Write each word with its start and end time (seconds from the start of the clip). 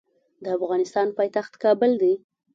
د 0.43 0.45
افغانستان 0.57 1.07
پایتخت 1.17 1.53
کابل 1.63 1.91
دی. 2.01 2.13